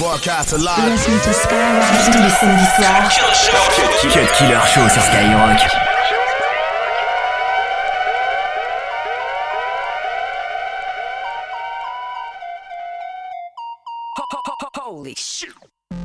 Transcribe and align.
Broadcast 0.00 0.52
live. 0.54 0.90
Listen 0.90 1.20
to 1.20 1.32
Skyrock 1.34 1.84
tous 2.06 2.22
les 2.22 2.30
samedis 2.30 2.70
soirs. 2.74 3.12
Cut 4.14 4.32
Killer 4.38 4.60
Show 4.66 4.88
sur 4.88 5.02
Skyrock. 5.02 5.60
Holy 14.74 15.14
shit. 15.14 15.50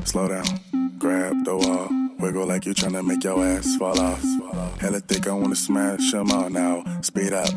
Slow 0.04 0.28
down, 0.28 0.44
grab 1.00 1.44
the 1.46 1.56
wall, 1.56 1.88
wiggle 2.20 2.46
like 2.46 2.66
you 2.68 2.74
tryna 2.74 3.04
make 3.04 3.24
your 3.24 3.44
ass 3.44 3.76
fall 3.78 4.00
off. 4.00 4.22
Hella 4.80 5.00
thick, 5.00 5.26
I 5.28 5.32
wanna 5.32 5.56
smash 5.56 6.14
'em 6.14 6.32
all 6.32 6.50
now. 6.50 6.84
Speed 7.02 7.34
up, 7.34 7.50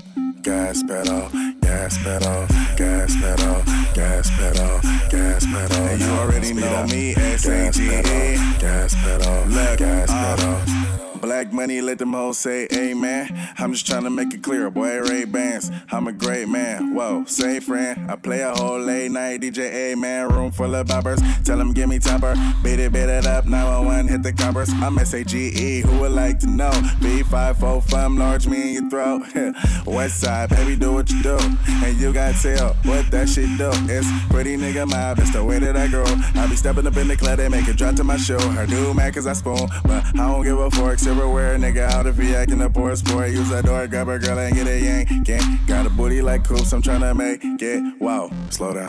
gas 0.49 0.83
pedal, 0.83 1.29
gas 1.61 1.99
pedal, 1.99 2.47
gas 2.75 3.15
pedal, 3.21 3.63
gas 3.93 4.31
pedal, 4.31 4.81
gas 5.11 5.45
pedal. 5.45 5.83
And 5.89 6.01
you 6.01 6.09
already 6.09 6.55
know 6.55 6.87
me, 6.87 7.15
S-A-G-E. 7.15 8.39
Gas 8.59 8.95
pedal, 8.95 9.45
gas 9.77 10.11
pedal. 10.11 10.55
Uh, 10.55 10.88
Black 11.29 11.53
money, 11.53 11.83
let 11.83 11.99
them 11.99 12.15
hoes 12.15 12.39
say 12.39 12.67
amen. 12.73 13.29
I'm 13.59 13.75
just 13.75 13.87
trying 13.87 14.05
to 14.05 14.11
make 14.11 14.33
it 14.33 14.43
clear, 14.43 14.71
boy, 14.71 14.99
Ray 15.01 15.27
Bans. 15.27 15.71
I'm 15.93 16.09
a 16.09 16.13
great 16.13 16.49
man. 16.49 16.95
Whoa, 16.95 17.27
say 17.27 17.61
friend. 17.61 18.11
I 18.11 18.17
play 18.17 18.41
a 18.41 18.51
whole 18.53 18.81
late 18.81 19.11
night 19.11 19.43
DJ, 19.43 19.95
man. 19.95 20.31
Room 20.31 20.51
full 20.51 20.75
of 20.75 20.87
boppers. 20.87 21.21
Tell 21.45 21.59
them 21.59 21.75
give 21.75 21.91
me 21.91 21.99
topper. 21.99 22.35
Beat 22.65 22.81
it, 22.81 22.95
beat 22.95 23.11
it 23.11 23.27
up. 23.27 23.45
911, 23.45 24.09
hit 24.09 24.23
the 24.23 24.33
coppers. 24.33 24.71
I'm 24.73 24.99
S-A-G-E, 24.99 25.83
who 25.83 25.99
would 25.99 26.13
like 26.13 26.39
to 26.39 26.47
know? 26.47 26.71
B5 27.01 27.85
fun, 27.85 28.17
large 28.17 28.47
me 28.47 28.69
in 28.69 28.75
your 28.75 28.89
throat. 28.89 29.23
West 29.87 30.21
side, 30.21 30.49
baby, 30.49 30.77
do 30.77 30.95
what 30.95 31.11
you 31.11 31.23
do. 31.23 31.37
And 31.85 32.01
you 32.01 32.11
gotta 32.11 32.41
tell 32.41 32.73
what 32.85 33.11
that 33.11 33.29
shit 33.29 33.59
do. 33.59 33.69
It's 33.93 34.09
pretty 34.31 34.57
nigga 34.57 34.89
mob, 34.89 35.19
that's 35.19 35.35
the 35.35 35.45
way 35.45 35.59
that 35.59 35.77
I 35.77 35.89
grow. 35.89 36.07
I 36.07 36.47
be 36.47 36.57
stepping 36.57 36.87
up 36.87 36.97
in 36.97 37.07
the 37.07 37.19
club, 37.19 37.37
they 37.37 37.51
make 37.51 37.69
it 37.69 37.77
drop 37.77 37.97
to 37.97 38.05
my 38.05 38.17
show. 38.17 38.41
Her 38.41 38.65
do 38.65 38.95
mad 38.95 39.13
cause 39.13 39.27
I 39.27 39.35
spoon, 39.35 39.69
but 39.85 40.07
I 40.07 40.27
don't 40.27 40.43
give 40.43 40.59
a 40.59 40.71
fork. 40.71 40.99
Silverware, 41.19 41.59
nigga, 41.59 41.81
out 41.91 42.07
if 42.07 42.17
he 42.17 42.33
acting 42.33 42.63
a 42.63 42.71
poor 42.71 42.95
sport. 42.95 43.31
Use 43.31 43.49
that 43.49 43.65
door, 43.65 43.89
grab 43.89 44.09
a 44.09 44.21
girl 44.21 44.39
and 44.39 44.55
get 44.55 44.69
a 44.69 44.79
yank. 44.79 45.09
Can't 45.27 45.67
got 45.67 45.85
a 45.85 45.91
booty 45.91 46.23
like 46.23 46.47
coops, 46.47 46.73
I'm 46.73 46.81
tryna 46.81 47.17
make 47.17 47.41
it. 47.43 48.01
Wow, 48.01 48.31
slow 48.51 48.73
down, 48.73 48.89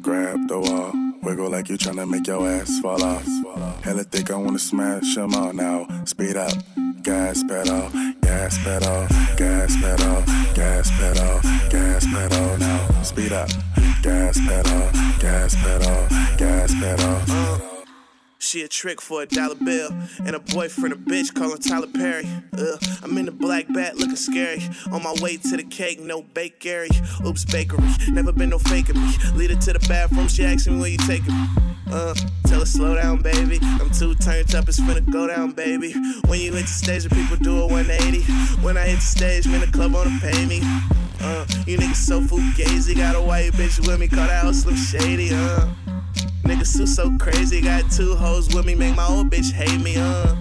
grab 0.00 0.48
the 0.48 0.58
wall. 0.58 0.92
Wiggle 1.22 1.50
like 1.50 1.68
you 1.68 1.76
tryna 1.76 2.08
make 2.08 2.26
your 2.26 2.48
ass 2.48 2.80
fall 2.80 3.04
off. 3.04 3.26
Hella 3.84 4.04
thick, 4.04 4.30
I 4.30 4.36
wanna 4.36 4.58
smash 4.58 5.02
smash 5.02 5.18
'em 5.18 5.34
all 5.34 5.52
now. 5.52 5.86
Speed 6.06 6.38
up, 6.38 6.54
gas 7.02 7.44
pedal, 7.44 7.90
gas 8.22 8.56
pedal, 8.64 9.06
gas 9.36 9.76
pedal, 9.76 10.22
gas 10.54 10.90
pedal, 10.98 11.40
gas 11.68 12.06
pedal 12.06 12.58
now. 12.58 13.02
Speed 13.02 13.32
up, 13.32 13.50
gas 14.02 14.38
pedal, 14.48 14.90
gas 15.20 15.54
pedal, 15.56 16.08
gas 16.38 16.72
pedal. 16.80 17.75
She 18.56 18.62
a 18.62 18.68
trick 18.68 19.02
for 19.02 19.20
a 19.20 19.26
dollar 19.26 19.54
bill. 19.54 19.90
And 20.24 20.34
a 20.34 20.38
boyfriend, 20.38 20.94
a 20.94 20.96
bitch, 20.96 21.34
calling 21.34 21.58
Tyler 21.58 21.88
Perry. 21.88 22.26
Ugh, 22.56 22.82
I'm 23.02 23.18
in 23.18 23.26
the 23.26 23.30
black 23.30 23.66
bat 23.68 23.98
looking 23.98 24.16
scary. 24.16 24.62
On 24.90 25.02
my 25.02 25.14
way 25.20 25.36
to 25.36 25.58
the 25.58 25.62
cake, 25.62 26.00
no 26.00 26.22
bakery. 26.22 26.88
Oops, 27.26 27.44
bakery. 27.44 27.86
Never 28.08 28.32
been 28.32 28.48
no 28.48 28.58
faking 28.58 28.94
me. 28.98 29.12
Lead 29.34 29.50
her 29.50 29.56
to 29.56 29.74
the 29.74 29.86
bathroom, 29.90 30.28
she 30.28 30.42
asking 30.42 30.76
me 30.76 30.80
where 30.80 30.88
you 30.88 30.96
taking 30.96 31.34
me. 31.34 31.46
Uh, 31.92 32.14
tell 32.46 32.60
her 32.60 32.64
slow 32.64 32.94
down, 32.94 33.20
baby. 33.20 33.58
I'm 33.60 33.90
too 33.90 34.14
turned 34.14 34.54
up, 34.54 34.66
it's 34.70 34.80
finna 34.80 35.04
go 35.12 35.26
down, 35.26 35.52
baby. 35.52 35.92
When 36.26 36.40
you 36.40 36.54
hit 36.54 36.62
the 36.62 36.66
stage, 36.68 37.02
the 37.02 37.10
people 37.10 37.36
do 37.36 37.60
a 37.60 37.66
180. 37.66 38.22
When 38.62 38.78
I 38.78 38.86
hit 38.86 39.00
the 39.00 39.02
stage, 39.02 39.46
man, 39.46 39.60
the 39.60 39.66
club 39.66 39.92
wanna 39.92 40.18
pay 40.22 40.46
me. 40.46 40.62
Uh, 41.20 41.44
you 41.66 41.76
niggas 41.76 41.96
so 41.96 42.22
fugazi. 42.22 42.96
Got 42.96 43.16
a 43.16 43.20
white 43.20 43.52
bitch 43.52 43.86
with 43.86 44.00
me, 44.00 44.08
call 44.08 44.26
that 44.26 44.44
house 44.44 44.62
Slim 44.62 44.76
Shady, 44.76 45.34
uh. 45.34 45.68
Niggas 46.46 46.66
so 46.66 46.84
so 46.84 47.10
crazy, 47.18 47.60
got 47.60 47.90
two 47.90 48.14
hoes 48.14 48.54
with 48.54 48.64
me, 48.64 48.74
make 48.74 48.94
my 48.94 49.06
old 49.06 49.30
bitch 49.30 49.50
hate 49.52 49.80
me, 49.80 49.96
uh. 49.96 50.36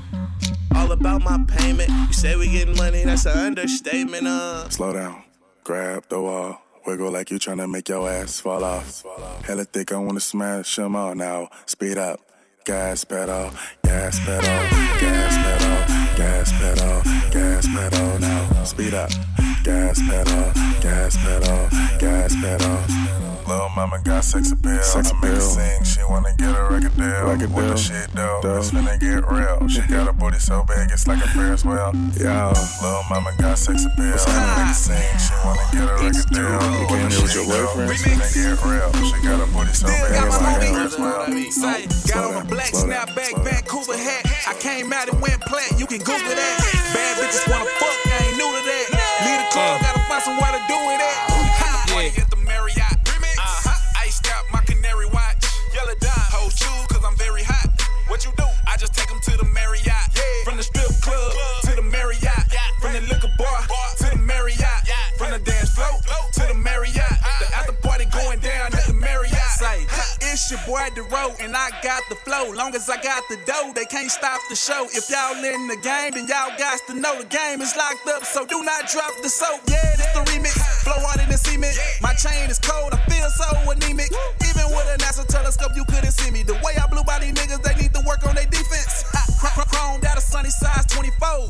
All 0.75 0.91
about 0.91 1.23
my 1.23 1.43
payment. 1.47 1.89
You 1.89 2.13
say 2.13 2.35
we 2.35 2.47
getting 2.47 2.75
money, 2.75 3.03
that's 3.03 3.25
an 3.25 3.37
understatement, 3.37 4.27
uh. 4.27 4.69
Slow 4.69 4.93
down, 4.93 5.23
grab 5.63 6.07
the 6.09 6.21
wall. 6.21 6.61
Wiggle 6.85 7.11
like 7.11 7.31
you 7.31 7.39
tryna 7.39 7.67
make 7.71 7.89
your 7.89 8.07
ass 8.07 8.39
fall 8.39 8.63
off. 8.63 9.03
Hella 9.43 9.65
thick, 9.65 9.91
I 9.91 9.97
wanna 9.97 10.19
smash 10.19 10.75
smash 10.75 10.85
'em 10.85 10.95
all 10.95 11.15
now. 11.15 11.49
Speed 11.65 11.97
up, 11.97 12.19
gas 12.63 13.03
pedal, 13.03 13.49
gas 13.83 14.19
pedal, 14.19 14.43
gas 14.99 15.37
pedal, 15.37 16.15
gas 16.15 16.51
pedal, 16.51 17.01
gas 17.31 17.67
pedal 17.67 18.19
now. 18.19 18.63
Speed 18.63 18.93
up, 18.93 19.09
gas 19.63 19.99
pedal, 20.07 20.51
gas 20.81 21.17
pedal, 21.17 21.69
gas 21.97 22.35
pedal. 22.35 23.24
Little 23.47 23.69
mama 23.75 24.01
got 24.01 24.23
sex 24.23 24.51
appeal. 24.51 24.81
Sex 24.81 25.11
appeal. 25.11 25.29
Make 25.29 25.37
her 25.37 25.39
sing. 25.39 25.83
She 25.85 26.01
wanna 26.09 26.33
get 26.35 26.49
a 26.57 26.63
record 26.65 26.97
deal. 26.97 27.29
Record 27.29 27.53
what 27.53 27.69
the 27.69 27.77
shit 27.77 28.09
do? 28.17 28.25
It's 28.57 28.73
finna 28.73 28.97
get 28.97 29.21
real. 29.29 29.67
She 29.69 29.85
got 29.85 30.09
a 30.09 30.13
booty 30.13 30.39
so 30.39 30.65
big 30.65 30.89
it's 30.89 31.05
like 31.05 31.23
a 31.23 31.27
Ferris 31.29 31.63
wheel. 31.63 31.93
Yeah. 32.17 32.49
little 32.81 33.05
mama 33.05 33.37
got 33.37 33.61
sex 33.61 33.85
appeal. 33.85 34.17
Make 34.17 34.65
her 34.65 34.73
sing. 34.73 34.97
She 35.21 35.33
wanna 35.45 35.61
get 35.69 35.85
a 35.85 35.93
record 35.93 36.25
deal. 36.33 36.57
You 36.73 36.87
came 36.89 37.05
here 37.05 37.21
with 37.21 37.35
your 37.37 37.45
boyfriend. 37.45 37.91
It's 37.93 38.01
finna 38.01 38.25
get 38.33 38.57
real. 38.65 38.89
She 39.13 39.17
got 39.21 39.37
a 39.37 39.47
booty 39.53 39.73
so 39.77 39.93
big 39.93 40.25
it's 40.25 40.41
like 40.41 40.57
a 40.57 40.65
Ferris 40.73 40.97
wheel. 40.97 41.29
Ay, 41.69 41.85
got 42.09 42.25
on 42.25 42.41
a 42.41 42.45
black 42.49 42.73
snapback 42.73 43.37
Vancouver 43.45 43.93
hat. 43.93 44.25
I 44.49 44.57
came 44.57 44.89
out 44.91 45.05
and 45.07 45.21
went 45.21 45.37
plat. 45.45 45.69
You 45.77 45.85
can 45.85 46.01
Google 46.01 46.33
that. 46.33 46.55
Bad 46.97 47.13
bitches 47.21 47.45
wanna 47.45 47.69
fuck. 47.77 47.93
I 48.09 48.25
ain't 48.25 48.37
new 48.41 48.49
to 48.49 48.61
that. 48.65 48.85
Leave 49.21 49.37
the 49.37 49.47
club, 49.53 49.81
gotta 49.85 50.01
find 50.09 50.23
somewhere 50.25 50.49
to 50.49 50.61
do 50.65 50.77
it 50.89 51.01
at. 51.01 51.24
It's 70.83 70.95
the 70.95 71.03
road 71.03 71.35
and 71.39 71.55
I 71.55 71.69
got 71.81 72.03
the 72.09 72.15
flow. 72.15 72.51
Long 72.51 72.75
as 72.75 72.89
I 72.89 73.01
got 73.01 73.23
the 73.29 73.37
dough, 73.45 73.71
they 73.73 73.85
can't 73.85 74.11
stop 74.11 74.39
the 74.49 74.55
show. 74.55 74.87
If 74.91 75.09
y'all 75.09 75.35
in 75.39 75.67
the 75.67 75.79
game, 75.79 76.11
then 76.11 76.27
y'all 76.27 76.51
got 76.57 76.79
to 76.87 76.93
know 76.93 77.15
the 77.19 77.27
game 77.27 77.61
is 77.61 77.75
locked 77.75 78.07
up. 78.07 78.23
So 78.25 78.45
do 78.45 78.63
not 78.63 78.87
drop 78.91 79.11
the 79.23 79.29
soap. 79.29 79.61
Yeah, 79.67 79.95
this 79.95 80.11
the 80.11 80.21
remix. 80.31 80.55
Flow 80.83 80.99
harder 80.99 81.25
than 81.27 81.37
cement. 81.37 81.77
My 82.01 82.13
chain 82.13 82.49
is 82.49 82.59
cold, 82.59 82.93
I 82.93 82.99
feel 83.07 83.29
so 83.29 83.47
anemic. 83.71 84.11
Even 84.43 84.67
with 84.75 84.87
a 84.91 84.97
NASA 84.99 85.25
telescope, 85.25 85.71
you 85.75 85.85
couldn't 85.85 86.11
see 86.11 86.31
me. 86.31 86.43
The 86.43 86.59
way 86.59 86.75
I 86.75 86.87
blew 86.87 87.03
by 87.03 87.19
these 87.19 87.33
niggas, 87.33 87.63
they 87.63 87.75
need 87.81 87.93
to 87.93 88.03
work 88.05 88.25
on 88.27 88.35
their 88.35 88.47
defense. 88.47 89.03
Chromed 89.39 90.03
out 90.03 90.17
a 90.17 90.21
sunny 90.21 90.49
size 90.49 90.85
24. 90.87 91.47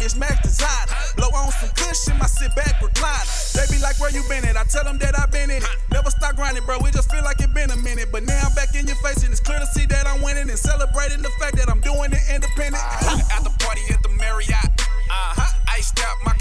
Wear 0.00 0.08
mismatched 0.08 0.42
designer. 0.42 0.96
Blow 1.16 1.28
on 1.36 1.52
some 1.52 1.68
cushion, 1.76 2.16
my 2.16 2.24
sit 2.24 2.54
back 2.56 2.80
recliner. 2.80 3.52
They 3.52 3.68
be 3.68 3.82
like, 3.82 4.00
where 4.00 4.10
you 4.10 4.22
been 4.28 4.48
at? 4.48 4.56
I 4.56 4.64
tell 4.64 4.84
them 4.84 4.96
that 4.98 5.18
i 5.18 5.26
been 5.26 5.50
in 5.50 5.60
it. 5.60 5.68
Never 5.92 6.08
stop 6.08 6.36
grinding, 6.36 6.64
bro. 6.64 6.78
We 6.82 6.90
just 6.90 7.10
feel 7.10 7.22
like 7.22 7.40
it 7.40 7.52
been 7.52 7.70
a 7.70 7.76
minute. 7.76 8.08
But 8.10 8.24
now 8.24 8.40
I'm 8.48 8.54
back 8.54 8.74
in 8.74 8.86
your 8.86 8.96
face, 9.04 9.22
and 9.24 9.30
it's 9.32 9.40
clear 9.40 9.58
to 9.60 9.66
see 9.66 9.84
that 9.86 10.06
I'm 10.06 10.22
winning 10.22 10.48
and 10.48 10.58
celebrating 10.58 11.20
the 11.20 11.28
fact 11.38 11.56
that 11.56 11.68
I'm 11.68 11.80
doing 11.80 12.12
it 12.12 12.24
independent. 12.32 12.80
At 12.80 13.44
the 13.44 13.52
party 13.60 13.82
at 13.92 14.02
the 14.02 14.08
Marriott. 14.16 14.56
Uh-huh. 14.56 15.60
Iced 15.68 16.00
out 16.00 16.16
my 16.24 16.32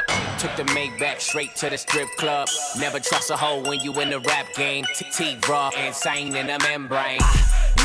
up. 0.00 0.38
Took 0.38 0.56
the 0.56 0.64
Maybach 0.72 1.20
straight 1.20 1.54
to 1.56 1.70
the 1.70 1.78
strip 1.78 2.08
club. 2.16 2.48
Never 2.78 3.00
trust 3.00 3.30
a 3.30 3.36
hoe 3.36 3.62
when 3.62 3.80
you 3.80 3.98
in 4.00 4.10
the 4.10 4.20
rap 4.20 4.46
game. 4.54 4.84
T 4.94 5.36
raw, 5.48 5.70
insane 5.86 6.34
in 6.36 6.48
a 6.50 6.58
membrane. 6.60 7.20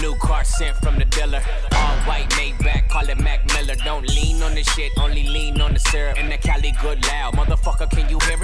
New 0.02 0.16
car 0.16 0.44
sent 0.44 0.76
from 0.78 0.98
the 0.98 1.06
dealer. 1.06 1.42
All 1.74 1.98
white 2.08 2.30
Maybach, 2.32 2.90
call 2.90 3.08
it 3.10 3.20
Mac 3.20 3.46
Miller. 3.54 3.76
Don't 3.84 4.08
lean 4.08 4.42
on 4.42 4.54
the 4.54 4.64
shit, 4.64 4.92
only 4.98 5.24
lean 5.24 5.62
on 5.62 5.74
the 5.74 5.80
syrup. 5.80 6.18
And 6.18 6.32
the 6.32 6.38
Cali 6.38 6.74
good 6.82 7.06
loud. 7.08 7.36
Motherfucker, 7.36 7.90
can 7.90 8.10
you 8.10 8.20
hear 8.20 8.35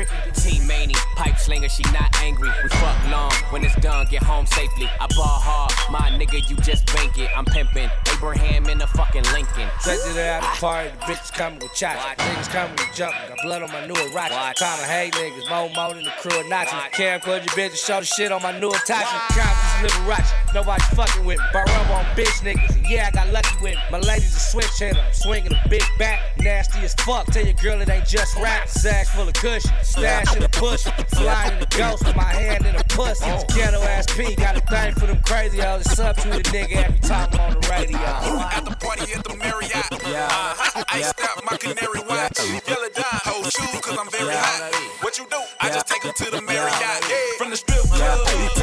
pipe 1.51 1.59
slinger, 1.59 1.69
she 1.69 1.83
not 1.94 2.15
angry. 2.21 2.50
We 2.63 2.69
fuck 2.69 3.12
long, 3.12 3.31
when 3.51 3.63
it's 3.63 3.75
done, 3.75 4.07
get 4.09 4.24
home 4.24 4.45
safely. 4.45 4.88
I 5.00 5.07
ball 5.15 5.39
hard, 5.39 5.71
my 5.92 6.09
nigga, 6.18 6.50
you 6.50 6.56
just 6.57 6.86
bank 6.94 7.18
it. 7.18 7.30
I'm 7.36 7.45
pimping. 7.45 7.89
Abraham 8.13 8.68
in 8.69 8.81
a 8.81 8.88
fucking 8.88 9.24
Lincoln. 9.33 9.68
Treasure 9.81 10.19
at 10.19 10.42
the 10.42 10.59
party, 10.59 10.89
the 10.89 10.98
bitches 11.06 11.33
coming 11.33 11.59
with 11.59 11.75
shots. 11.75 12.00
Niggas 12.21 12.50
coming 12.50 12.75
with 12.75 12.95
jump, 12.95 13.13
got 13.27 13.38
blood 13.44 13.63
on 13.63 13.71
my 13.71 13.86
new 13.86 13.94
rocket. 14.13 14.57
Time 14.57 14.80
to 14.80 14.86
hate 14.86 15.13
niggas, 15.13 15.50
more 15.50 15.69
more 15.75 15.94
than 15.94 16.03
the 16.03 16.13
crew 16.19 16.39
of 16.39 16.48
Nazis. 16.48 16.80
For 17.24 17.31
your 17.31 17.39
bitches, 17.42 17.86
show 17.86 18.00
the 18.00 18.06
shit 18.06 18.31
on 18.31 18.42
my 18.42 18.57
new 18.59 18.69
attachment. 18.69 19.71
Confidence 19.81 20.07
Liberace. 20.07 20.54
Nobody 20.54 20.83
fucking 20.95 21.25
with 21.25 21.39
me. 21.39 21.45
Bar 21.54 21.66
rub 21.66 21.92
on 21.92 22.06
bitch 22.16 22.42
niggas. 22.42 22.75
And 22.75 22.89
yeah, 22.89 23.07
I 23.07 23.12
got 23.12 23.31
lucky 23.31 23.56
with 23.62 23.75
me. 23.75 23.81
My 23.92 24.00
lady's 24.00 24.36
a 24.36 24.39
switch 24.39 24.78
hitter. 24.78 25.04
Swinging 25.12 25.54
a 25.54 25.69
big 25.69 25.83
bat. 25.98 26.19
Nasty 26.39 26.80
as 26.80 26.94
fuck. 26.95 27.25
Tell 27.28 27.44
your 27.44 27.54
girl 27.56 27.81
it 27.81 27.89
ain't 27.89 28.06
just 28.06 28.36
rap. 28.38 28.68
Sack 28.68 29.07
full 29.07 29.28
of 29.28 29.33
cushion. 29.33 29.72
Stash 29.81 30.36
in 30.36 30.44
a 30.44 30.50
push. 30.50 30.83
Flying 31.10 31.54
in 31.54 31.60
the 31.60 31.68
ghost 31.78 32.06
with 32.06 32.16
my 32.16 32.24
hand 32.24 32.66
in 32.66 32.75
a 32.75 32.83
pussy. 32.86 33.25
It's 33.25 33.54
ghetto 33.56 33.81
ass 33.81 34.06
P. 34.16 34.36
Got 34.36 34.57
a 34.57 34.62
thing 34.62 34.94
for 34.94 35.07
them 35.07 35.22
crazy 35.24 35.60
hoes. 35.60 35.86
It's 35.86 36.00
up 36.00 36.16
to 36.18 36.30
the 36.30 36.44
nigga 36.54 36.84
every 36.86 37.00
time 37.00 37.30
I'm 37.34 37.39
on 37.39 37.62
the 37.62 37.68
radio. 37.69 37.98
At 37.98 38.66
the 38.66 38.75
party 38.75 39.13
at 39.13 39.24
the 39.24 39.36
Marriott. 39.38 39.74
Yeah. 40.06 40.27
Uh, 40.30 40.56
I 40.75 40.84
iced 40.89 41.19
out 41.22 41.44
my 41.50 41.57
canary 41.57 42.01
watch. 42.07 42.38
Yellow 42.68 42.89
dime. 42.94 43.22
Hold 43.25 43.45
shoes 43.51 43.81
cause 43.81 43.98
I'm 43.98 44.10
very 44.12 44.36
hot. 44.36 44.74
What 45.01 45.18
you 45.18 45.25
do? 45.30 45.39
I 45.60 45.69
just 45.69 45.88
take 45.88 46.04
them 46.04 46.13
to 46.13 46.31
the 46.31 46.42
Marriott. 46.42 47.04
From 47.38 47.50
the 47.50 47.57
strip 47.57 47.81
club 47.89 48.61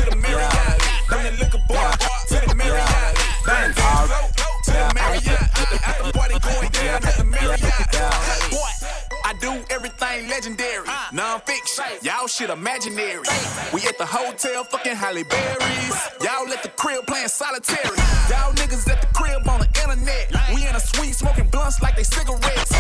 Non-fiction, 11.13 11.85
y'all 12.03 12.27
shit 12.27 12.51
imaginary. 12.51 13.25
We 13.73 13.81
at 13.89 13.97
the 13.97 14.05
hotel 14.05 14.65
fucking 14.65 14.95
Halle 14.95 15.25
Berries. 15.25 15.97
Y'all 16.21 16.47
at 16.53 16.63
the 16.63 16.69
crib 16.77 17.07
playing 17.07 17.29
solitary. 17.29 17.97
Y'all 18.29 18.53
niggas 18.53 18.87
at 18.91 19.01
the 19.01 19.09
crib 19.17 19.49
on 19.49 19.61
the 19.61 19.69
internet. 19.81 20.29
We 20.55 20.69
in 20.69 20.77
a 20.77 20.81
suite 20.81 21.15
smoking 21.15 21.49
blunts 21.49 21.81
like 21.81 21.97
they 21.97 22.03
cigarettes. 22.03 22.73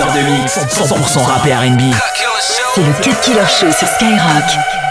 Heures 0.00 0.12
de 0.12 0.20
mix, 0.20 0.58
100% 0.58 1.22
rap 1.24 1.46
et 1.46 1.54
R&B. 1.54 1.94
C'est 2.74 2.82
le 2.82 2.92
Cut 3.02 3.14
Killer 3.22 3.46
Show 3.46 3.70
sur 3.70 3.88
Skyrock. 3.88 4.89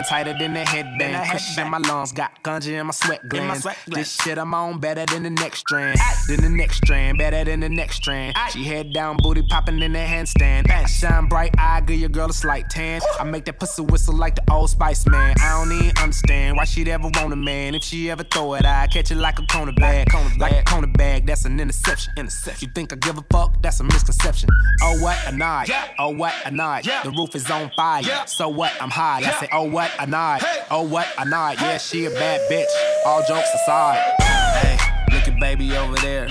Mind, 0.00 0.08
tighter 0.08 0.38
than 0.38 0.56
a 0.56 0.64
headband. 0.64 1.30
Cushion 1.30 1.64
in 1.64 1.70
my 1.70 1.78
lungs, 1.78 2.12
got 2.12 2.42
ganja 2.42 2.80
in 2.80 2.86
my 2.86 2.92
sweat 2.92 3.28
glands. 3.28 3.66
This 3.86 4.12
shit 4.22 4.38
I'm 4.38 4.54
on 4.54 4.78
better 4.78 5.04
than 5.06 5.22
the 5.24 5.30
next 5.30 5.60
strand. 5.60 5.98
Than 6.28 6.40
the 6.40 6.48
next 6.48 6.78
strand, 6.78 7.18
better 7.18 7.44
than 7.44 7.60
the 7.60 7.68
next 7.68 7.96
strand. 7.96 8.36
She 8.50 8.64
head 8.64 8.92
down, 8.92 9.18
booty 9.18 9.42
popping 9.42 9.80
in 9.82 9.92
the 9.92 9.98
handstand. 9.98 10.70
I 10.70 10.86
shine 10.86 11.26
bright, 11.26 11.54
I 11.58 11.80
give 11.82 11.98
your 11.98 12.08
girl 12.08 12.30
a 12.30 12.32
slight 12.32 12.70
tan. 12.70 13.00
I 13.18 13.24
make 13.24 13.44
that 13.46 13.58
pussy 13.58 13.82
whistle 13.82 14.14
like 14.14 14.36
the 14.36 14.52
old 14.52 14.70
Spice 14.70 15.06
Man. 15.06 15.34
I 15.40 15.58
don't 15.58 15.72
even 15.72 15.96
understand 15.98 16.56
why 16.56 16.64
she'd 16.64 16.88
ever 16.88 17.10
want 17.14 17.32
a 17.32 17.36
man. 17.36 17.74
If 17.74 17.82
she 17.82 18.10
ever 18.10 18.24
throw 18.24 18.54
it, 18.54 18.64
I 18.64 18.86
catch 18.86 19.10
it 19.10 19.16
like 19.16 19.38
a 19.38 19.42
cornerback. 19.42 20.12
Like 20.38 20.52
a 20.52 20.62
cornerback, 20.62 21.26
that's 21.26 21.44
an 21.44 21.60
interception. 21.60 22.12
Interception. 22.16 22.68
You 22.68 22.72
think 22.74 22.92
I 22.92 22.96
give 22.96 23.18
a 23.18 23.24
fuck? 23.30 23.60
That's 23.62 23.80
a 23.80 23.84
misconception. 23.84 24.48
Oh 24.82 25.02
what 25.02 25.18
a 25.26 25.36
night. 25.36 25.70
Oh 25.98 26.10
what 26.10 26.34
a 26.44 26.50
night. 26.50 26.84
The 27.04 27.10
roof 27.10 27.34
is 27.34 27.50
on 27.50 27.70
fire. 27.76 28.02
So 28.26 28.48
what? 28.48 28.72
I'm 28.80 28.90
high. 28.90 29.18
I 29.18 29.32
say, 29.40 29.48
oh 29.52 29.64
what 29.64 29.89
a 29.98 30.06
night. 30.06 30.42
Oh 30.70 30.82
what 30.82 31.06
a 31.18 31.24
night. 31.24 31.60
Yeah, 31.60 31.78
she 31.78 32.04
a 32.04 32.10
bad 32.10 32.40
bitch. 32.50 32.66
All 33.04 33.22
jokes 33.26 33.48
aside. 33.54 33.98
Hey, 34.20 34.78
look 35.12 35.26
at 35.26 35.38
baby 35.40 35.76
over 35.76 35.96
there. 35.96 36.28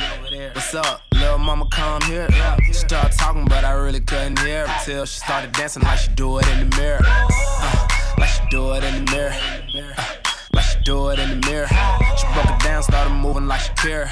What's 0.53 0.73
up? 0.73 1.01
Little 1.13 1.37
mama 1.37 1.67
come 1.71 2.01
here. 2.03 2.27
She 2.65 2.73
started 2.73 3.17
talking, 3.17 3.45
but 3.45 3.63
I 3.63 3.71
really 3.71 3.99
couldn't 3.99 4.39
hear 4.39 4.67
her 4.67 4.85
till 4.85 5.05
she 5.05 5.19
started 5.19 5.51
dancing 5.53 5.83
like 5.83 5.99
she 5.99 6.11
do 6.11 6.37
it 6.39 6.47
in 6.49 6.69
the 6.69 6.77
mirror. 6.77 7.01
Uh, 7.03 7.87
like 8.17 8.29
she 8.29 8.41
do 8.49 8.73
it 8.73 8.83
in 8.83 9.05
the 9.05 9.11
mirror. 9.11 9.35
Uh, 9.97 10.03
like 10.53 10.65
she 10.65 10.79
do 10.83 11.09
it 11.09 11.19
in 11.19 11.39
the 11.39 11.47
mirror. 11.47 11.67
She 11.67 12.25
broke 12.33 12.49
it 12.49 12.63
down, 12.63 12.83
started 12.83 13.13
moving 13.13 13.47
like 13.47 13.61
she 13.61 13.73
care. 13.73 14.11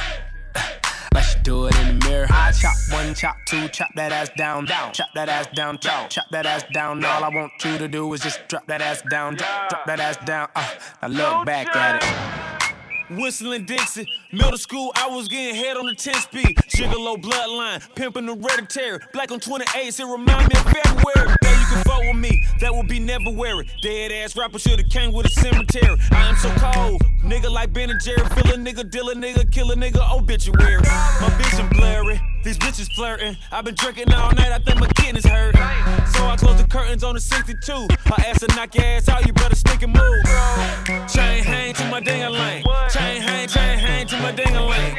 Like 1.18 1.26
she 1.26 1.40
do 1.40 1.66
it 1.66 1.76
in 1.80 1.98
the 1.98 2.08
mirror. 2.08 2.28
I 2.30 2.52
chop 2.52 2.76
one, 2.92 3.16
chop 3.16 3.38
two, 3.48 3.68
chop 3.70 3.90
that 3.96 4.12
ass 4.12 4.30
down, 4.38 4.66
down, 4.66 4.94
chop 4.94 5.08
that 5.16 5.30
ass 5.30 5.48
down, 5.48 5.80
chop, 5.80 6.12
chop 6.12 6.30
that 6.30 6.46
ass 6.46 6.64
down. 6.72 7.04
All 7.04 7.24
I 7.24 7.30
want 7.30 7.54
you 7.66 7.76
to 7.80 7.88
do 7.88 8.14
is 8.14 8.22
just 8.22 8.48
drop 8.48 8.68
that 8.68 8.84
ass 8.84 9.02
down, 9.10 9.34
drop, 9.34 9.70
drop 9.70 9.86
that 9.88 10.00
ass 10.00 10.18
down. 10.28 10.48
Uh, 10.56 10.70
now 11.02 11.08
look 11.40 11.46
back 11.48 11.76
at 11.76 12.04
it. 12.04 12.47
Whistling 13.10 13.66
Dixie. 13.66 14.08
Middle 14.32 14.58
school, 14.58 14.92
I 14.96 15.08
was 15.08 15.28
getting 15.28 15.56
head 15.56 15.78
on 15.78 15.86
the 15.86 15.96
10 15.96 16.14
speed. 16.16 16.58
Gigolo 16.68 17.16
bloodline, 17.22 17.82
pimping 17.96 18.26
the 18.26 18.36
hereditary. 18.36 19.00
Black 19.14 19.32
on 19.32 19.40
28s, 19.40 20.00
it 20.00 20.06
remind 20.06 20.50
me 20.50 20.60
of 20.60 20.66
February. 20.66 21.36
Now 21.42 21.60
you 21.60 21.66
can 21.68 21.84
vote 21.84 22.02
with 22.02 22.18
me, 22.18 22.46
that 22.60 22.74
would 22.74 22.88
be 22.88 23.00
never 23.00 23.32
weary. 23.32 23.70
Dead 23.82 24.12
ass 24.12 24.36
rapper 24.36 24.60
should've 24.60 24.90
came 24.90 25.14
with 25.14 25.26
a 25.26 25.30
cemetery. 25.30 25.98
I 26.12 26.28
am 26.28 26.36
so 26.36 26.50
cold, 26.58 27.02
nigga 27.24 27.50
like 27.50 27.72
Ben 27.72 27.90
and 27.90 28.02
Jerry. 28.02 28.18
Fill 28.18 28.54
a 28.54 28.58
nigga, 28.58 28.90
deal 28.90 29.10
a 29.10 29.16
nigga, 29.16 29.50
kill 29.52 29.72
a 29.72 29.76
nigga, 29.76 30.04
obituary. 30.12 30.82
My 31.22 31.30
vision 31.42 31.70
blurry, 31.70 32.20
these 32.48 32.58
bitches 32.58 32.90
flirting. 32.94 33.36
I've 33.52 33.66
been 33.66 33.76
drinking 33.76 34.14
all 34.14 34.32
night, 34.32 34.54
I 34.54 34.60
think 34.60 34.80
my 34.80 34.88
kidneys 34.96 35.26
hurt. 35.26 35.54
So 36.16 36.26
I 36.26 36.38
close 36.38 36.62
the 36.62 36.68
curtains 36.68 37.04
on 37.04 37.16
the 37.16 37.20
62. 37.20 37.88
Her 38.06 38.16
ass 38.26 38.42
will 38.42 38.56
knock 38.56 38.74
your 38.74 38.86
ass 38.86 39.10
out, 39.10 39.28
you 39.28 39.34
better 39.34 39.56
stick 39.56 39.84
and 39.84 39.94
move. 39.94 40.24
Chain 41.12 41.44
hang 41.44 41.74
to 41.74 41.84
my 41.92 42.00
ding 42.00 42.24
lane. 42.32 42.64
Chain 42.90 43.22
hang, 43.22 43.50
chain 43.50 43.78
hang 43.78 44.08
to 44.08 44.18
my 44.22 44.32
ding 44.32 44.56
a 44.56 44.66
lane. 44.66 44.96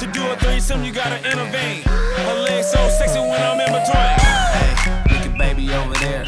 To 0.00 0.06
do 0.12 0.26
a 0.26 0.36
threesome, 0.38 0.82
you 0.82 0.92
gotta 0.92 1.18
intervene. 1.18 1.82
Her 1.82 2.42
legs 2.42 2.72
so 2.72 2.88
sexy 2.88 3.20
when 3.20 3.40
I'm 3.40 3.60
in 3.60 3.70
between. 3.70 4.18
Hey, 4.18 5.14
look 5.14 5.26
at 5.30 5.38
baby 5.38 5.72
over 5.74 5.94
there. 5.94 6.26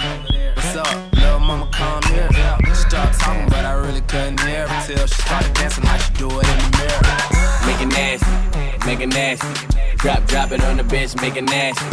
What's 0.55 0.77
up? 0.77 1.13
Little 1.15 1.41
mama 1.41 1.69
come 1.73 2.01
here. 2.15 2.29
She 2.69 2.75
started 2.75 3.19
talking, 3.19 3.49
but 3.49 3.65
I 3.65 3.73
really 3.73 4.03
couldn't 4.03 4.39
hear 4.41 4.69
her 4.69 4.87
till 4.87 5.05
she 5.09 5.21
started 5.23 5.53
dancing 5.55 5.83
like 5.83 6.01
she 6.01 6.13
do 6.13 6.29
it 6.29 6.47
in 6.47 6.59
the 6.63 6.71
mirror. 6.79 7.17
Make 7.67 7.81
it 7.83 7.91
nasty, 7.91 8.87
make 8.87 9.01
it 9.01 9.09
nasty. 9.09 9.90
Drop, 10.03 10.25
drop 10.27 10.51
it 10.51 10.65
on 10.65 10.79
the 10.79 10.83
bitch, 10.83 11.21
make 11.21 11.37
it 11.37 11.45
nasty, 11.45 11.85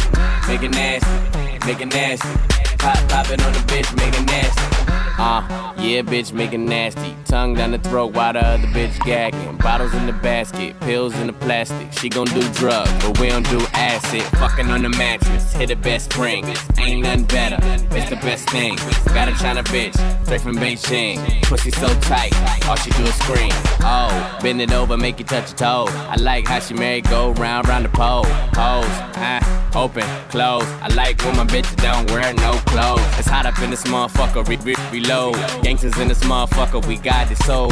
make 0.47 0.63
it 0.63 0.71
nasty, 0.71 1.67
make 1.67 1.81
it 1.81 1.93
nasty. 1.93 2.56
Pop, 2.77 3.09
pop 3.09 3.29
it 3.29 3.43
on 3.43 3.53
the 3.53 3.59
bitch, 3.59 3.95
make 3.95 4.13
it 4.13 4.25
nasty. 4.25 4.77
Uh, 5.19 5.73
yeah, 5.79 6.01
bitch, 6.01 6.31
make 6.31 6.53
it 6.53 6.59
nasty. 6.59 7.15
Tongue 7.25 7.55
down 7.55 7.71
the 7.71 7.79
throat 7.79 8.13
while 8.13 8.33
the 8.33 8.45
other 8.45 8.67
bitch 8.67 8.99
gagging. 9.03 9.57
Bottles 9.57 9.93
in 9.95 10.05
the 10.05 10.13
basket, 10.13 10.79
pills 10.81 11.15
in 11.15 11.27
the 11.27 11.33
plastic. 11.33 11.91
She 11.91 12.07
gon' 12.07 12.27
do 12.27 12.41
drugs, 12.53 12.91
but 13.03 13.19
we 13.19 13.29
don't 13.29 13.49
do 13.49 13.59
acid. 13.73 14.21
Fucking 14.37 14.69
on 14.69 14.83
the 14.83 14.89
mattress, 14.89 15.53
hit 15.53 15.69
the 15.69 15.75
best 15.75 16.13
spring. 16.13 16.45
Ain't 16.77 17.01
nothing 17.01 17.25
better, 17.25 17.57
it's 17.97 18.09
the 18.09 18.15
best 18.17 18.47
thing. 18.51 18.75
Got 19.07 19.29
a 19.29 19.33
China 19.33 19.63
bitch, 19.63 19.95
straight 20.25 20.41
from 20.41 20.55
Beijing. 20.57 21.17
Pussy 21.43 21.71
so 21.71 21.87
tight, 22.01 22.33
all 22.67 22.75
she 22.75 22.91
do 22.91 23.03
is 23.03 23.15
scream. 23.15 23.51
Oh, 23.81 24.39
bend 24.43 24.61
it 24.61 24.71
over, 24.71 24.97
make 24.97 25.17
you 25.17 25.25
touch 25.25 25.49
your 25.49 25.57
toe. 25.57 25.85
I 25.89 26.15
like 26.17 26.47
how 26.47 26.59
she 26.59 26.75
married, 26.75 27.09
go 27.09 27.31
round, 27.31 27.67
round 27.67 27.85
the 27.85 27.89
pole. 27.89 28.23
Pose, 28.53 28.85
ah, 29.17 29.66
open, 29.77 30.03
close. 30.29 30.65
I 30.81 30.87
like 30.95 31.23
when 31.23 31.37
my 31.37 31.45
bitches 31.45 31.77
don't 31.77 32.09
wear 32.09 32.33
no 32.33 32.53
clothes. 32.65 33.05
It's 33.19 33.27
hot 33.27 33.45
up 33.45 33.59
in 33.59 33.69
this 33.69 33.83
motherfucker, 33.83 34.47
re- 34.47 34.57
re- 34.65 34.75
reload. 34.91 35.35
Gangsters 35.61 35.97
in 35.99 36.07
this 36.07 36.23
motherfucker, 36.23 36.85
we 36.87 36.97
got 36.97 37.31
it 37.31 37.37
sold. 37.43 37.71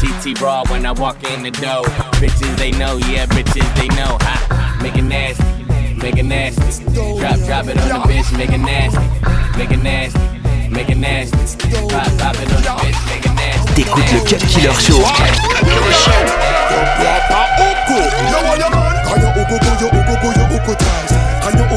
TTT 0.00 0.40
raw 0.40 0.64
when 0.68 0.84
I 0.84 0.92
walk 0.92 1.22
in 1.32 1.42
the 1.42 1.52
door. 1.52 1.84
Bitches 2.18 2.56
they 2.56 2.72
know, 2.72 2.96
yeah, 3.08 3.26
bitches 3.26 3.68
they 3.78 3.88
know. 3.94 4.18
Ha, 4.20 4.78
make 4.82 4.96
it 4.96 5.02
nasty, 5.02 5.44
make 5.94 6.16
it 6.16 6.24
nasty. 6.24 6.84
Drop, 7.20 7.38
drop 7.46 7.66
it 7.68 7.78
on 7.78 7.88
the 7.88 8.06
bitch, 8.10 8.36
make 8.36 8.50
it 8.50 8.58
nasty, 8.58 9.06
make 9.56 9.70
it 9.70 9.82
nasty, 9.82 10.18
make 10.68 10.88
it 10.90 10.98
nasty. 10.98 11.38
Pop, 11.88 12.10
pop 12.18 12.34
it 12.34 12.50
on 12.52 12.62
the 12.62 12.74
bitch, 12.82 13.00
make 13.08 13.24
it 13.24 13.34
nasty. 13.34 13.82
T'écoutes 13.82 14.12
le 14.12 14.20
Cut 14.28 14.42
Killer 14.48 14.74
Show. 14.80 15.02
Anya 19.06 21.03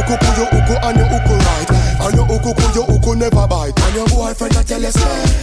uku 0.08 0.18
kuyo 0.26 0.48
uku 0.48 0.74
tight 0.74 0.88
Anya 0.88 1.04
uku 1.04 1.34
kuyo 1.34 1.38
uku 1.38 1.96
anya 2.08 2.24
uku 2.24 2.54
right 2.54 2.70
Anya 2.72 2.84
uku 2.96 3.16
never 3.16 3.48
bite. 3.48 3.82
Anya 3.84 4.06
boyfriend 4.06 4.56
a 4.56 4.64
tell 4.64 4.86
us 4.86 4.96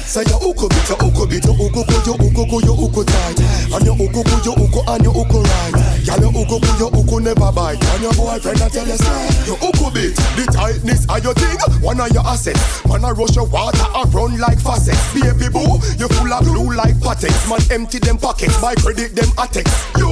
Say 0.07 0.23
ya 0.25 0.37
uku 0.37 0.69
bit 0.69 0.89
ya 0.89 0.97
uku 0.97 1.27
bit 1.27 1.45
ya 1.45 1.51
uku 1.53 1.85
kuyo 1.85 2.15
uku 2.15 2.47
kuyo 2.47 2.73
uku 2.73 3.05
tight. 3.05 3.41
Anya 3.77 3.93
uku 3.93 4.25
kuyo 4.25 4.53
uku 4.53 4.81
anya 4.91 5.11
uku 5.11 5.39
right 5.43 6.04
Anya 6.15 6.29
uku 6.29 6.61
kuyo 6.61 6.87
uku 6.95 7.21
never 7.21 7.51
bite 7.51 7.83
Anya 7.99 8.11
boyfriend 8.15 8.63
a 8.63 8.71
tell 8.71 8.87
You 8.87 9.59
uku 9.59 9.91
bit 9.91 10.15
The 10.39 10.47
tightness 10.55 11.03
of 11.11 11.19
your 11.25 11.35
thing? 11.35 11.59
One 11.83 11.99
of 11.99 12.07
your 12.15 12.23
assets. 12.23 12.63
Man 12.87 13.03
a 13.03 13.11
rush 13.13 13.35
your 13.35 13.51
water 13.51 13.83
a 13.83 14.07
run 14.15 14.39
like 14.39 14.61
faucets 14.63 15.03
Baby 15.11 15.51
boo 15.51 15.83
You 15.99 16.07
full 16.15 16.31
of 16.31 16.47
glue 16.47 16.71
like 16.71 16.95
Pattex. 17.03 17.35
Man 17.51 17.59
empty 17.75 17.99
them 17.99 18.19
pockets. 18.19 18.55
My 18.63 18.79
credit 18.79 19.19
them 19.19 19.27
attacks. 19.43 19.75
You 19.99 20.07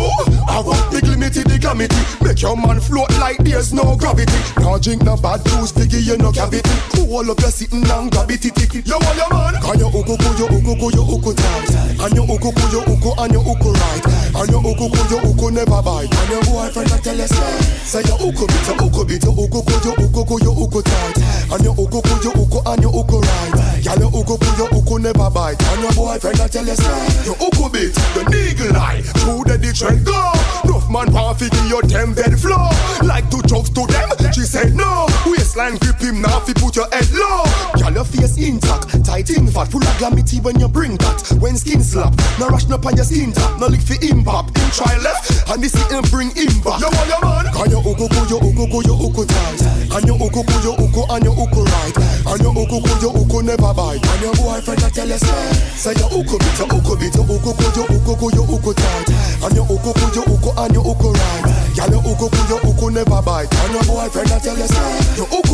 I 0.51 0.59
want 0.59 0.83
big 0.91 1.07
limited 1.07 1.47
the 1.47 1.59
glamity. 1.63 2.03
Make 2.19 2.43
your 2.43 2.59
man 2.59 2.81
float 2.83 3.15
like 3.23 3.39
there's 3.39 3.71
no 3.73 3.95
gravity. 3.95 4.35
Now 4.59 4.83
drink 4.83 5.07
no 5.07 5.15
bad 5.17 5.47
juice 5.47 5.71
Figure 5.71 6.03
you 6.03 6.19
no 6.19 6.33
cavity. 6.35 6.75
Cool 6.99 7.31
up 7.31 7.39
your 7.39 7.55
sitting 7.55 7.87
and 7.87 8.11
grab 8.11 8.27
it 8.27 8.43
ticky 8.43 8.83
You 8.83 8.99
want 8.99 9.15
your 9.15 9.31
man? 9.31 9.55
Can 9.63 9.79
you 9.79 9.87
uku 9.87 10.19
kuyo 10.19 10.51
uku 10.51 10.73
kuyo 10.83 11.03
uku 11.15 11.31
tight 11.31 11.71
And 12.03 12.17
you 12.19 12.27
uku 12.27 12.51
kuyo 12.51 12.81
uku 12.91 13.11
and 13.23 13.33
you 13.33 13.41
uku 13.47 13.71
right? 13.71 14.05
And 14.35 14.51
you 14.51 14.59
uku 14.59 14.87
kuyo 14.91 15.19
uku 15.31 15.47
never 15.55 15.79
bite 15.79 15.92
I 15.93 16.07
when 16.09 16.31
your 16.31 16.43
boyfriend 16.49 16.91
not 16.91 17.05
tell 17.05 17.17
you 17.17 17.27
say 17.27 17.61
Say 17.85 18.03
your 18.09 18.17
uko 18.17 18.49
bit, 18.49 18.65
your 18.65 18.77
uko 18.81 19.07
bit, 19.07 19.25
your 19.25 19.35
uko 19.35 19.61
go, 19.61 19.77
your 19.85 19.97
uko 20.01 20.23
go, 20.25 20.39
your 20.39 20.57
uko 20.57 20.81
tight 20.81 21.53
And 21.53 21.65
your 21.65 21.75
uko 21.75 22.01
go, 22.01 22.15
your 22.25 22.33
uko 22.33 22.59
and 22.73 22.83
your 22.83 22.93
uko 22.93 23.21
right 23.21 23.85
Y'all 23.85 23.99
your 23.99 24.11
uko 24.11 24.41
go, 24.41 24.49
your 24.57 24.69
uko 24.73 25.03
never 25.03 25.29
bite 25.31 25.61
And 25.61 25.83
your 25.83 25.93
boyfriend 25.93 26.39
not 26.39 26.51
tell 26.51 26.65
you 26.65 26.75
say 26.75 27.27
Your 27.29 27.37
uko 27.37 27.73
bit, 27.73 27.93
your 28.17 28.25
niggle 28.31 28.77
eye 28.77 29.03
Through 29.21 29.45
the 29.45 29.59
ditch 29.59 29.83
go 30.05 30.33
Nuff 30.65 30.89
man 30.89 31.13
want 31.13 31.39
fi 31.39 31.49
give 31.51 31.69
your 31.69 31.83
damn 31.83 32.15
bed 32.15 32.39
floor 32.41 32.71
Like 33.05 33.29
two 33.31 33.43
jokes 33.43 33.69
to 33.77 33.85
them, 33.87 34.09
she 34.33 34.49
said 34.49 34.75
no 34.75 35.07
Waistline 35.27 35.77
grip 35.77 36.01
him 36.01 36.23
now 36.23 36.41
fi 36.41 36.55
put 36.55 36.77
your 36.77 36.89
head 36.89 37.11
low 37.13 37.45
Girl 37.77 37.93
your 37.93 38.05
face 38.05 38.39
intact, 38.39 39.05
tight 39.05 39.29
in 39.29 39.47
fat 39.47 39.69
Full 39.69 39.83
of 39.85 39.99
glamity 39.99 40.41
when 40.41 40.59
you 40.59 40.69
bring 40.69 40.97
that 41.05 41.37
When 41.41 41.57
skin 41.59 41.83
slap, 41.83 42.15
no 42.39 42.49
rush 42.49 42.69
no 42.69 42.79
pan 42.79 42.97
your 42.97 43.05
skin 43.05 43.33
tap 43.33 43.61
No 43.61 43.67
lick 43.67 43.83
fi 43.83 43.95
impop, 44.07 44.49
in 44.57 44.71
try 44.71 44.97
left 45.03 45.51
And 45.51 45.63
this 45.63 45.72
him 45.91 46.03
bring 46.11 46.31
him 46.37 46.53
back. 46.65 46.81
You 46.81 46.91
want 46.91 47.09
your 47.09 47.21
man? 47.23 47.47
Can 47.53 47.71
you 47.71 47.81
uku 47.81 48.07
ku, 48.09 48.21
you 48.29 48.39
uku 48.41 48.65
ku, 48.69 48.79
you 48.83 48.95
uku 48.97 49.23
tight. 49.27 49.61
And 49.93 50.07
you 50.09 50.15
uku 50.17 50.41
ku, 50.43 50.57
you 50.65 50.73
uku, 50.73 51.03
and 51.13 51.25
you 51.25 51.33
uku 51.37 51.61
right. 51.69 51.97
And 52.27 52.41
you 52.41 52.51
uku 52.51 52.77
ku, 52.81 52.93
you 53.03 53.11
uku 53.13 53.39
never 53.43 53.73
bite. 53.75 54.01
And 54.03 54.23
your 54.23 54.35
boyfriend 54.35 54.83
a 54.83 54.89
tell 54.91 55.09
you 55.09 55.19
say, 55.19 55.53
say 55.77 55.93
you 55.97 56.09
uku 56.09 56.37
bit, 56.41 56.59
you 56.59 56.67
uku 56.67 56.93
bit, 56.97 57.15
you 57.15 57.23
uku 57.23 57.51
ku, 57.53 57.67
you 57.77 57.85
uku 57.93 58.13
ku, 58.17 58.27
you 58.33 58.45
uku 58.49 58.73
tight. 58.73 59.09
And 59.45 59.55
you 59.57 59.65
uku 59.69 59.91
ku, 59.93 60.07
you 60.17 60.25
uku, 60.25 60.51
and 60.57 60.75
you 60.75 60.83
uku 60.83 61.09
right. 61.13 61.45
Girl, 61.77 61.91
you 61.93 62.01
uku 62.01 62.27
ku, 62.29 62.41
you 62.49 62.59
uku 62.65 62.87
never 62.91 63.21
bite. 63.23 63.53
And 63.53 63.73
your 63.75 63.85
boyfriend 63.85 64.31
a 64.33 64.39
tell 64.41 64.57
you 64.57 64.67
say, 64.69 65.17
you 65.17 65.27
uku 65.29 65.52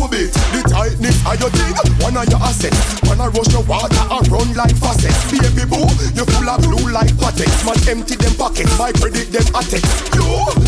tightness 0.99 1.25
of 1.25 1.39
your 1.39 1.49
thing. 1.49 1.73
One 2.03 2.17
of 2.17 2.27
your 2.27 2.39
assets, 2.43 2.75
when 3.07 3.19
I 3.21 3.27
rush 3.27 3.51
your 3.51 3.63
water 3.63 4.03
and 4.11 4.27
run 4.27 4.53
like 4.53 4.75
faucets. 4.75 5.31
Baby 5.31 5.65
boo, 5.65 5.87
you 6.15 6.25
full 6.25 6.49
of 6.49 6.59
blue 6.61 6.91
like 6.91 7.11
Pattex. 7.15 7.65
Man 7.65 7.79
empty 7.87 8.15
them 8.15 8.35
pockets, 8.35 8.77
my 8.77 8.91
predict 8.91 9.31
them 9.31 9.47
attacks. 9.55 9.87
You, 10.15 10.23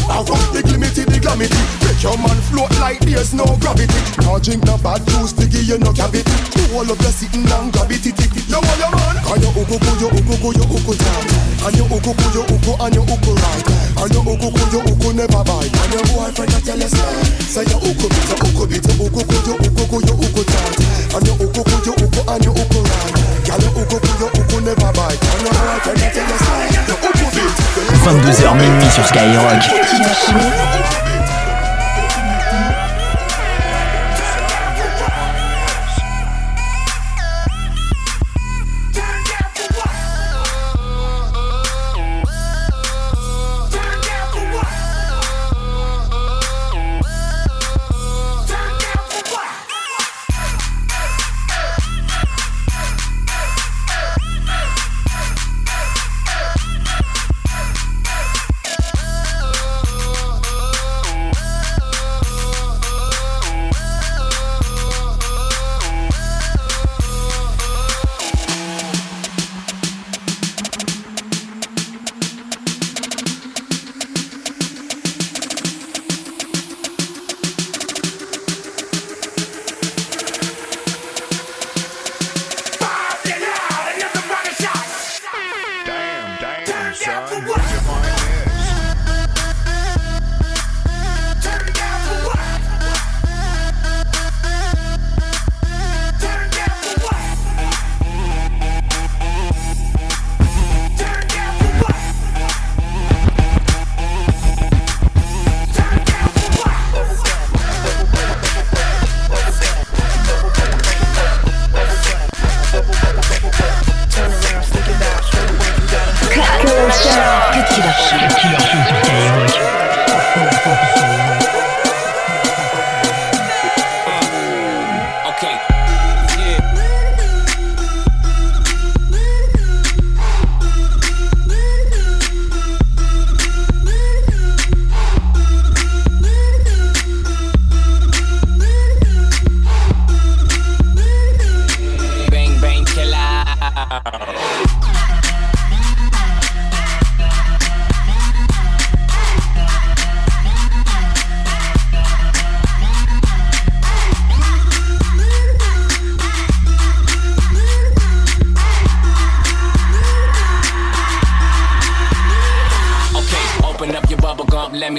I 0.08 0.24
run 0.24 0.46
the 0.56 0.62
glimity, 0.64 1.04
the 1.06 1.20
glamity. 1.20 1.62
Make 1.84 2.02
your 2.04 2.18
man 2.18 2.40
float 2.50 2.72
like 2.80 3.00
there's 3.00 3.34
no 3.34 3.46
gravity. 3.60 4.00
Now 4.24 4.40
drink 4.40 4.64
no 4.64 4.78
bad 4.78 5.06
juice, 5.08 5.34
give 5.34 5.54
you 5.54 5.78
no 5.78 5.92
cavity. 5.92 6.32
All 6.74 6.88
of 6.88 7.00
you 7.00 7.12
sitting 7.12 7.44
down, 7.46 7.72
gravity 7.72 8.12
tick. 8.12 8.32
You 8.48 8.60
want 8.60 8.80
your 8.80 8.92
man? 8.92 9.16
Can 9.28 9.42
you 9.42 9.52
uku 9.52 9.76
ku, 9.78 9.92
you 10.00 10.08
uku 10.08 10.36
ku, 10.40 10.50
you 10.56 10.66
uku 10.66 10.94
tight. 10.96 11.51
And 11.62 11.78
you 11.78 11.86
uku 11.86 12.12
ku, 12.14 12.26
you 12.34 12.42
uku, 12.42 12.74
and 12.82 12.96
you 12.96 13.04
uku 13.06 13.32
right. 13.38 13.66
And 14.02 14.14
you 14.14 14.22
uku 14.26 14.48
ku, 14.50 14.64
you 14.74 14.82
uku 14.82 15.14
never 15.14 15.44
bite. 15.46 15.70
And 15.70 15.94
your 15.94 16.04
boyfriend 16.10 16.54
a 16.54 16.60
tell 16.66 16.80
you 16.80 16.90
say, 16.90 17.14
say 17.46 17.64
you 17.70 17.78
uku 17.78 18.08
bit, 18.10 18.26
you 18.30 18.38
uku 18.42 18.66
bit, 18.66 18.82
you 18.82 18.98
uku 18.98 19.22
ku, 19.22 19.38
you 19.46 19.54
uku 19.62 19.84
ku, 19.86 19.98
you 20.02 20.16
uku 20.18 20.42
tight. 20.42 20.82
And 21.14 21.28
you 21.28 21.34
uku 21.38 21.62
ku, 21.62 21.76
you 21.86 21.94
uku, 22.02 22.22
and 22.26 22.44
you 22.46 22.52
uku 22.52 22.80
right. 22.82 23.14
Girl, 23.46 23.62
you 23.62 23.70
uku 23.78 23.98
ku, 24.02 24.10
you 24.18 24.28
uku 24.42 24.58
never 24.66 24.92
bite. 24.98 25.22
And 25.22 25.42
your 25.46 25.54
boyfriend 25.54 26.02
a 26.02 26.10
tell 26.10 26.26
you 26.26 26.38
say, 26.42 26.66
you 26.74 26.96
uku 26.98 27.26
bit. 27.30 27.54
22h 28.02 28.56
minuit 28.58 28.92
sur 28.92 29.06
Skyrock. 29.06 31.01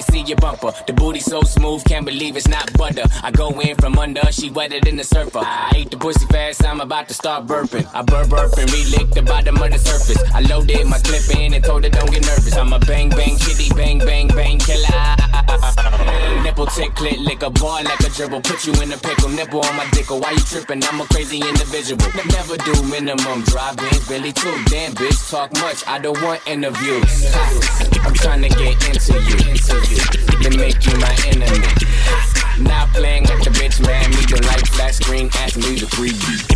See 0.03 0.23
your 0.23 0.37
bumper. 0.37 0.73
The 0.87 0.93
booty 0.93 1.21
so 1.21 1.43
smooth, 1.43 1.85
can't 1.85 2.05
believe 2.05 2.37
it's 2.37 2.49
not 2.49 2.73
butter. 2.75 3.05
I 3.23 3.31
go 3.31 3.49
in 3.61 3.77
from 3.77 3.99
under, 3.99 4.21
she 4.33 4.51
wetter 4.51 4.81
than 4.81 4.97
the 4.97 5.05
surfer. 5.05 5.41
I 5.41 5.73
ate 5.75 5.91
the 5.91 5.97
pussy 5.97 6.27
fast, 6.27 6.65
I'm 6.65 6.81
about 6.81 7.09
to 7.09 7.15
start 7.15 7.47
burping. 7.47 7.87
I 7.95 8.03
burp 8.03 8.29
burp 8.31 8.53
and 8.59 8.71
re-lick 8.73 9.11
the 9.11 9.23
bottom 9.23 9.57
of 9.57 9.71
the 9.71 9.79
surface. 9.79 10.23
I 10.35 10.41
loaded 10.41 10.87
my 10.87 10.99
clip 10.99 11.37
in 11.37 11.55
and 11.55 11.65
told 11.65 11.85
her 11.85 11.91
don't 11.91 12.11
get 12.11 12.23
nervous. 12.23 12.57
I'm 12.57 12.73
a 12.73 12.79
bang 12.79 13.09
bang 13.11 13.37
chitty 13.39 13.69
bang 13.75 13.99
bang 13.99 14.29
bang 14.29 14.59
killer. 14.59 15.17
Nipple 16.43 16.67
tick 16.67 16.93
clit 16.95 17.19
lick 17.25 17.43
a 17.43 17.51
boy 17.51 17.83
like 17.85 18.01
a 18.01 18.11
dribble. 18.11 18.41
Put 18.43 18.67
you 18.67 18.73
in 18.83 18.93
a 18.93 18.97
pickle, 18.97 19.29
nipple 19.29 19.61
on 19.65 19.77
my 19.77 19.89
dickle. 19.93 20.19
Why 20.21 20.33
you 20.33 20.39
tripping? 20.39 20.83
I'm 20.85 21.01
a 21.01 21.07
crazy 21.07 21.39
individual. 21.39 22.03
Never 22.27 22.57
do 22.57 22.75
minimum 22.91 23.43
drive-ins, 23.45 24.09
Billy 24.09 24.33
too. 24.33 24.55
Damn 24.67 24.93
bitch, 24.95 25.31
talk 25.31 25.53
much. 25.55 25.87
I 25.87 25.99
don't 25.99 26.21
want 26.23 26.41
interviews. 26.47 27.35
I'm 28.03 28.15
trying 28.15 28.43
to 28.43 28.49
get 28.49 28.75
into 28.89 29.15
you, 29.15 29.37
into 29.49 29.77
you, 29.89 30.02
to 30.11 30.51
make 30.59 30.85
you 30.87 30.97
my 30.99 31.15
enemy. 31.27 31.67
Not 32.59 32.89
playing 32.95 33.23
with 33.25 33.45
the 33.45 33.51
bitch, 33.51 33.81
man. 33.87 34.11
Me 34.11 34.23
the 34.27 34.43
light 34.47 34.67
flat 34.69 34.95
screen, 34.95 35.31
ask 35.35 35.57
me 35.57 35.79
the 35.79 35.87
3D. 35.87 36.53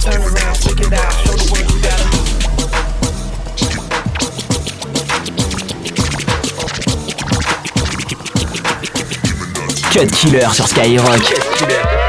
Turn 0.00 0.22
around, 0.22 0.54
check 0.56 0.80
it 0.80 0.92
out, 0.92 1.12
show 1.12 1.36
the 1.36 1.44
world 1.52 1.70
you 1.70 1.80
gotta 1.82 2.08
Cut 9.92 10.10
Killer 10.12 10.48
sur 10.54 10.66
Skyrock. 10.66 12.07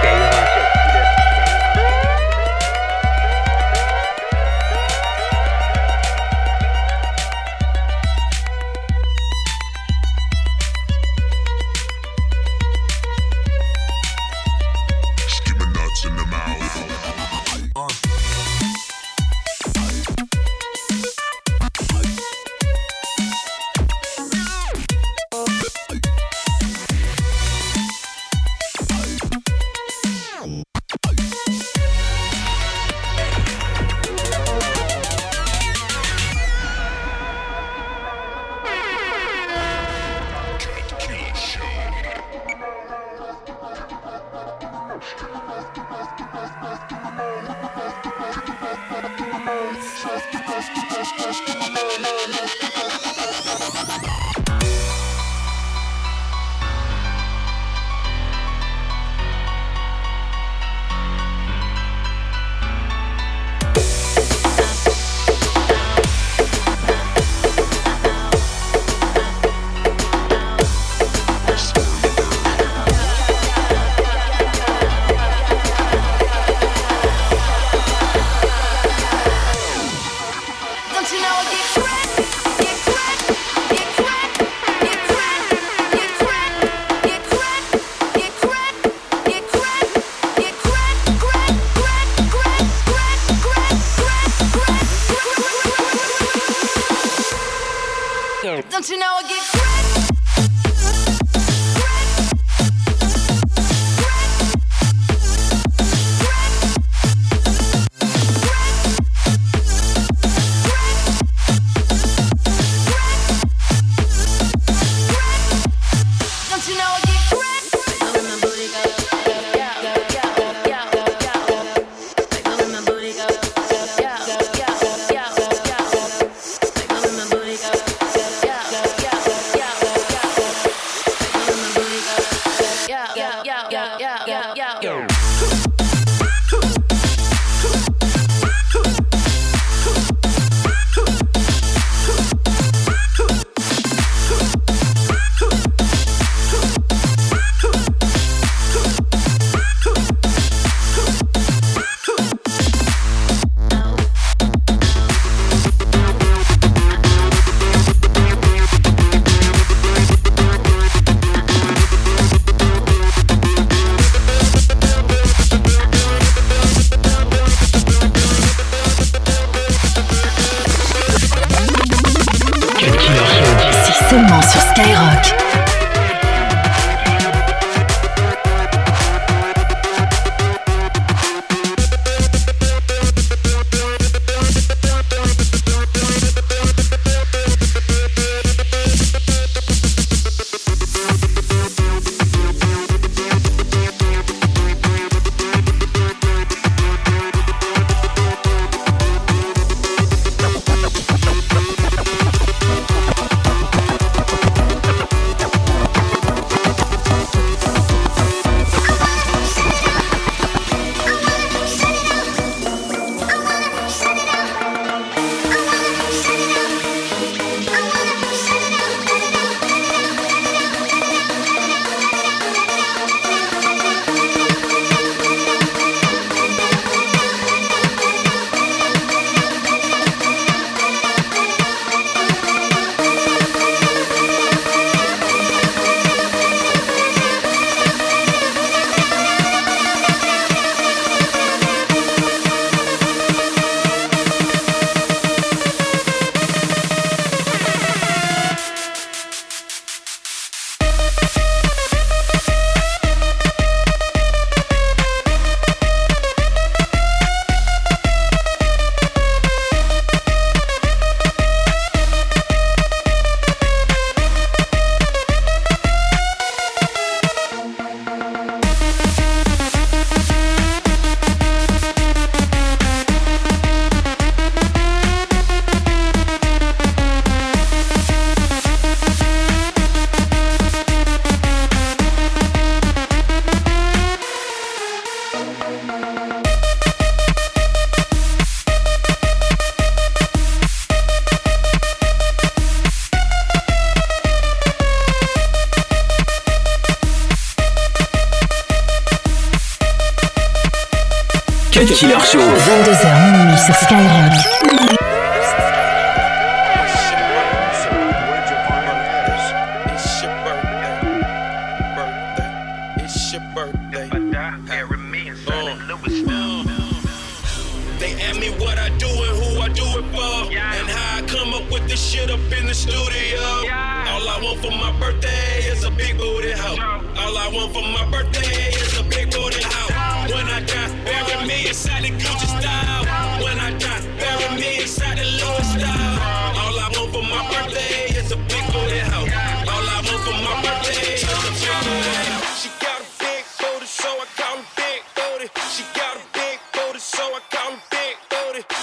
Skyrock. 303.82 304.79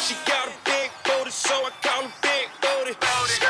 She 0.00 0.14
got 0.26 0.46
a 0.48 0.52
big 0.64 0.90
booty, 1.04 1.30
so 1.30 1.54
I 1.54 1.70
call 1.82 2.02
her 2.02 2.12
big 2.22 2.48
booty. 2.60 3.45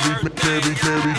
Mary 0.00 0.30
Mary, 0.44 0.74
Mary, 0.84 1.10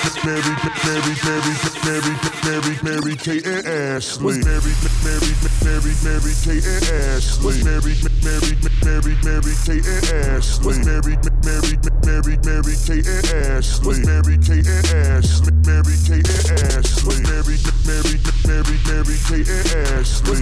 Ashley. 0.41 0.65
Was 0.65 1.75
Mary 1.85 2.15
Mary 2.41 2.41
Mary 2.43 2.77
Mary 2.83 3.15
Kate 3.15 3.45
and 3.45 3.67
Ashley. 3.67 4.25
Was 4.25 4.45
Mary 4.45 4.73
Mary 5.03 5.33
Mary 5.63 5.93
Mary 6.03 6.33
Kate 6.41 6.65
and 6.65 6.83
Ashley. 6.89 7.45
Was 7.45 7.63
Mary 7.63 7.95
Mary 8.23 8.57
Mary 8.85 9.15
Mary 9.23 9.55
Kate 9.65 9.85
and 9.85 10.05
Ashley. 10.05 10.65
Was 10.65 10.79
Mary 10.85 11.17
Mary, 11.21 11.37
Mary, 11.45 11.77
Mary, 12.05 12.35
Mary 12.43 12.75
Kate 12.85 13.07
and 13.07 13.25
Ashley. 13.53 13.87
Was 13.87 13.99
Mary 14.01 14.37
Mary 14.41 14.65
Mary 14.65 15.37
Mary 15.65 15.97
Kate 16.01 16.25
and 16.25 16.45
Ashley. 16.73 17.05
Was 17.07 17.21
Mary 17.21 17.57
Mary 17.85 18.17
Mary 18.47 18.71
Mary 18.71 18.77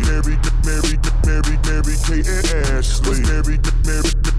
Mary, 0.09 0.37
Mary, 1.25 1.57
Mary, 1.67 1.95
Kate 2.07 2.27
and 2.27 2.45
Ashley. 2.71 3.09
Was 3.09 3.19
Mary 3.19 3.59
Mary 3.85 4.18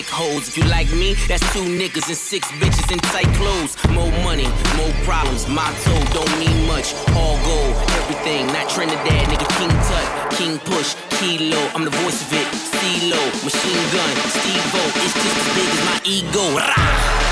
thick 0.00 0.10
hoes. 0.10 0.48
If 0.48 0.56
you 0.56 0.64
like 0.64 0.90
me, 0.92 1.14
that's 1.28 1.44
two 1.52 1.64
niggas 1.64 2.08
and 2.08 2.16
six 2.16 2.48
bitches 2.60 2.90
in 2.92 2.98
tight 3.12 3.28
clothes. 3.36 3.76
More 3.90 4.10
money, 4.24 4.48
more 4.76 4.92
problems. 5.04 5.48
Motto 5.48 5.94
don't 6.16 6.34
mean 6.38 6.66
much. 6.66 6.94
All 7.16 7.36
gold, 7.44 7.74
everything. 8.00 8.46
Not 8.48 8.68
Trinidad, 8.70 9.28
nigga. 9.28 9.48
King 9.58 9.74
Tut, 9.88 10.08
King 10.38 10.58
Push, 10.60 10.94
Kilo. 11.18 11.60
I'm 11.74 11.84
the 11.84 11.96
voice 12.02 12.22
of 12.22 12.32
it. 12.32 12.48
CeeLo, 12.72 13.22
machine 13.44 13.82
gun, 13.92 14.12
Steve-O. 14.36 14.82
It's 15.04 15.14
just 15.24 15.38
as 15.42 15.48
big 15.56 15.68
as 15.68 15.80
my 15.88 16.00
ego. 16.04 16.44
Rah! 16.56 17.29